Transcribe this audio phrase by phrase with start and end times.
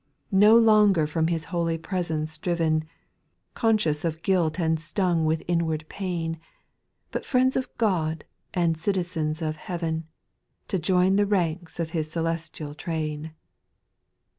[0.33, 2.85] No longer from His holy presence driven,
[3.53, 6.39] Conscious of guilt and stung with inward pain,
[7.11, 10.07] But fi iends of God and citizens of heaven.
[10.69, 13.35] To join the ranks of His Celestial train